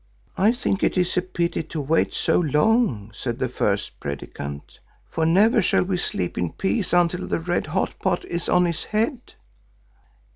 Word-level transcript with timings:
"'I 0.35 0.53
think 0.53 0.81
it 0.81 0.97
is 0.97 1.15
a 1.15 1.21
pity 1.21 1.61
to 1.61 1.79
wait 1.79 2.11
so 2.11 2.39
long,' 2.39 3.11
said 3.13 3.37
the 3.37 3.47
first 3.47 3.99
Predikant, 3.99 4.79
'for 5.07 5.27
never 5.27 5.61
shall 5.61 5.83
we 5.83 5.97
sleep 5.97 6.39
in 6.39 6.53
peace 6.53 6.91
until 6.91 7.27
the 7.27 7.39
red 7.39 7.67
hot 7.67 7.93
pot 7.99 8.25
is 8.25 8.49
on 8.49 8.65
his 8.65 8.85
head. 8.85 9.35